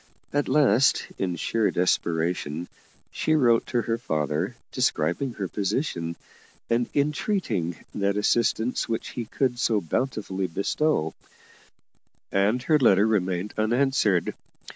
[0.33, 2.67] At last, in sheer desperation,
[3.11, 6.15] she wrote to her father describing her position,
[6.71, 11.13] and entreating that assistance which he could so bountifully bestow
[12.31, 14.33] and her letter remained unanswered.